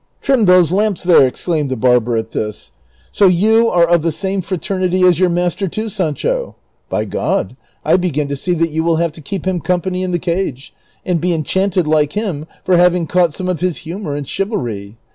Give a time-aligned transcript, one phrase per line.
[0.23, 2.71] "Trim those lamps there!"^ exclaimed the barber at this;"
[3.11, 6.55] so you are of the same fraternity as your master, too, Sancho?
[6.89, 10.01] By God, I begin to see that you will have to keep him com pany
[10.03, 10.73] in the cage,
[11.05, 14.97] and be enchanted like him for having caught some of his humor and chivalry.